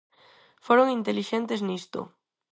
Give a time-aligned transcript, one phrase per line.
[0.65, 1.99] Foron intelixentes nisto.